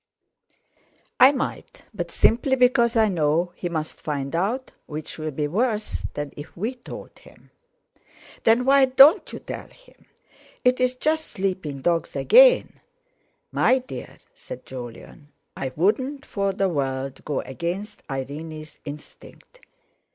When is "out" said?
4.35-4.71